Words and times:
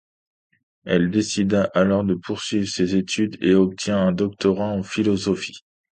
Elle 0.83 1.11
décida 1.11 1.65
alors 1.75 2.03
de 2.03 2.15
poursuivre 2.15 2.67
ses 2.67 2.95
études 2.95 3.37
et 3.39 3.53
obtint 3.53 4.07
un 4.07 4.11
Doctorat 4.11 4.69
en 4.73 4.81
Philosophie. 4.81 5.59